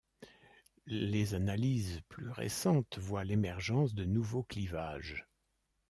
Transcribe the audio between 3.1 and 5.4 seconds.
l'émergence de nouveaux clivages.